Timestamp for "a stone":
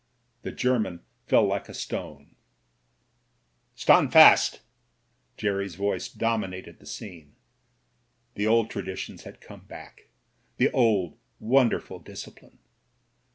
1.69-2.35